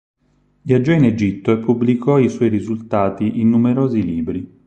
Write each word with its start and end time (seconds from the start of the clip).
Viaggiò 0.63 0.93
in 0.93 1.03
Egitto 1.05 1.51
e 1.51 1.59
pubblicò 1.59 2.17
i 2.17 2.27
suoi 2.27 2.49
risultati 2.49 3.39
in 3.39 3.49
numerosi 3.49 4.01
libri. 4.03 4.59